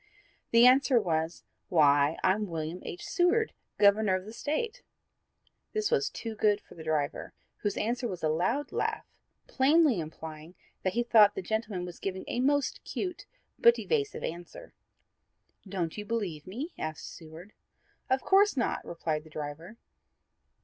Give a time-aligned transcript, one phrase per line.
[0.49, 3.03] The answer was, "Why, I'm William H.
[3.05, 4.81] Seward, Governor of the State."
[5.73, 9.05] This was too good for the driver, whose answer was a loud laugh,
[9.45, 13.27] plainly implying that he considered that the gentleman had given a most cute
[13.59, 14.73] but evasive answer.
[15.69, 17.53] "Don't you believe me?" asked Seward.
[18.09, 19.77] "Of course not," replied the driver.